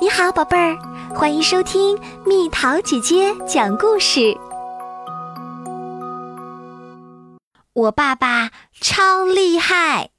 [0.00, 0.78] 你好，宝贝儿，
[1.12, 4.32] 欢迎收听蜜桃姐姐讲故事。
[7.72, 8.48] 我爸爸
[8.80, 10.10] 超厉害！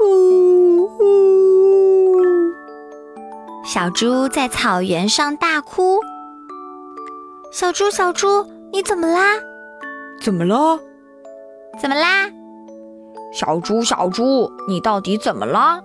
[0.00, 2.16] 呜呜，
[3.64, 6.00] 小猪在草原上大哭。
[7.52, 9.36] 小猪，小猪，你怎么啦？
[10.20, 10.80] 怎么了？
[11.80, 12.28] 怎么啦？
[13.32, 15.84] 小猪，小猪，你到底怎么了？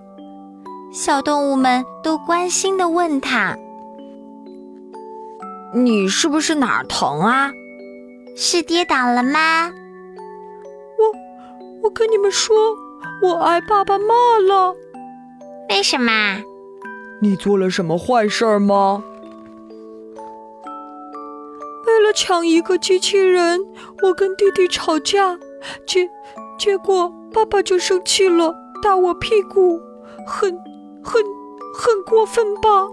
[1.00, 3.56] 小动物们都关心的问他
[5.72, 7.52] ：“你是不是哪儿疼啊？
[8.34, 9.70] 是跌倒了吗？”
[10.98, 12.56] 我我跟你们说，
[13.22, 14.06] 我挨爸爸骂
[14.44, 14.74] 了。
[15.68, 16.42] 为什么？
[17.22, 19.04] 你做了什么坏事吗？
[21.86, 23.64] 为了抢一个机器人，
[24.02, 25.38] 我跟弟弟吵架，
[25.86, 26.10] 结
[26.58, 29.80] 结果爸爸就生气了，打我屁股，
[30.26, 30.58] 很。
[31.08, 31.22] 很
[31.74, 32.86] 很过分吧？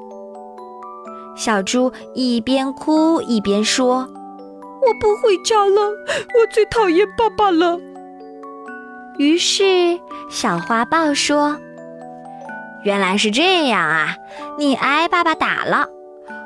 [1.36, 4.08] 小猪一边哭一边说
[4.82, 7.78] ：“我不回家了，我最讨厌爸爸了。”
[9.20, 10.00] 于是
[10.30, 11.58] 小花豹说
[12.86, 14.16] ：“原来是这样啊，
[14.58, 15.88] 你挨爸爸打了。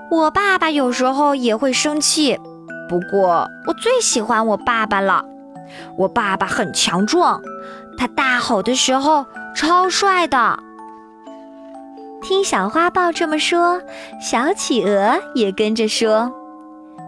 [0.09, 2.39] 我爸爸有时候也会生气，
[2.89, 5.23] 不过我最喜欢我爸爸了。
[5.97, 7.41] 我爸爸很强壮，
[7.95, 10.59] 他大吼的时候超帅的。”
[12.29, 13.81] 听小花豹这么说，
[14.21, 16.31] 小企鹅也跟着说：“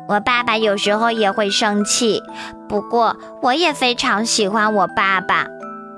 [0.09, 2.23] 我爸爸有时候也会生气，
[2.67, 5.45] 不过我也非常喜欢我爸爸。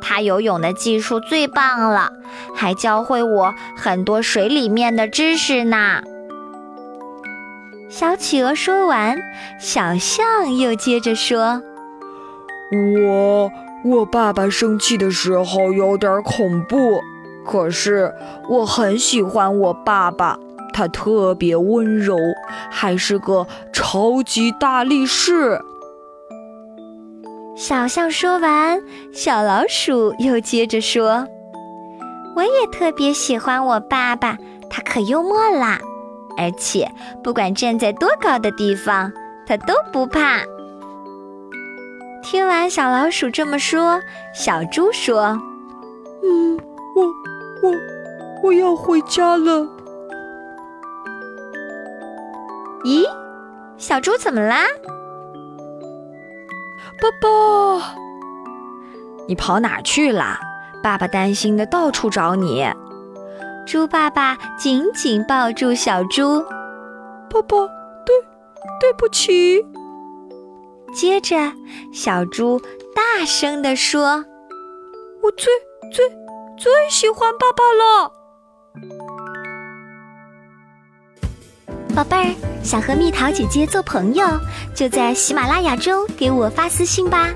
[0.02, 2.12] 他游泳的技术最棒了，
[2.54, 6.02] 还教会我很多水里面的知识呢。”
[7.88, 9.18] 小企鹅说完，
[9.58, 11.62] 小象又接着说
[13.00, 13.50] ：“我
[13.86, 17.00] 我爸爸生气的时候有点恐怖。”
[17.46, 18.14] 可是
[18.50, 20.40] 我很喜欢我爸爸，
[20.74, 22.18] 他特别温柔，
[22.70, 25.60] 还是个超级大力士。
[27.56, 28.82] 小象说完，
[29.12, 31.28] 小老鼠又接着说
[32.36, 34.38] ：“我也特别喜欢我爸爸，
[34.70, 35.80] 他可幽默啦，
[36.36, 36.90] 而且
[37.24, 39.12] 不管站在多高的地方，
[39.46, 40.42] 他都不怕。”
[42.24, 44.02] 听完小老鼠这么说，
[44.34, 45.40] 小猪说
[46.26, 46.58] ：“嗯，
[47.64, 47.72] 我。”
[48.44, 49.66] 我我要回家了。
[52.84, 53.08] 咦，
[53.78, 54.66] 小猪怎么啦？
[57.02, 57.96] 爸爸，
[59.30, 60.38] 你跑哪去了？
[60.84, 62.68] 爸爸担心的到处找你。
[63.66, 66.42] 猪爸爸紧紧抱住小猪。
[67.30, 67.58] 爸爸，
[68.06, 68.14] 对，
[68.82, 69.66] 对不起。
[70.94, 71.38] 接着，
[71.94, 72.60] 小猪
[72.94, 74.26] 大声的说
[75.24, 75.48] ：“我最
[75.94, 76.04] 最。”
[76.58, 78.12] 最喜欢爸爸了，
[81.96, 84.26] 宝贝儿，想和蜜桃姐姐做朋友，
[84.76, 87.34] 就在喜马拉雅中给我发私信吧。